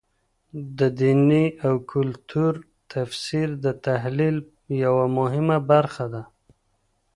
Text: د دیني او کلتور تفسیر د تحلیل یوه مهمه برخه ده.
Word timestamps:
د 0.77 0.79
دیني 0.99 1.45
او 1.67 1.73
کلتور 1.91 2.53
تفسیر 2.93 3.47
د 3.65 3.67
تحلیل 3.85 4.37
یوه 4.83 5.05
مهمه 5.17 5.57
برخه 5.71 6.05
ده. 6.13 6.23